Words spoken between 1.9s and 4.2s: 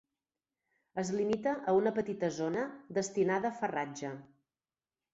petita zona destinada a farratge.